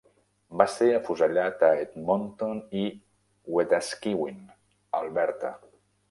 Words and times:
Va 0.59 0.65
ser 0.75 0.85
afusellat 0.99 1.59
a 1.67 1.67
Edmonton 1.81 2.63
i 2.83 2.85
Wetaskiwin, 3.57 4.39
Alberta. 5.01 5.53